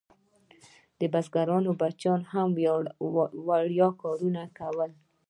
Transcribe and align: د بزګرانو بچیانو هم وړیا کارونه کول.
د 0.99 1.01
بزګرانو 1.13 1.71
بچیانو 1.79 2.27
هم 2.33 2.49
وړیا 3.47 3.89
کارونه 4.01 4.41
کول. 4.57 4.91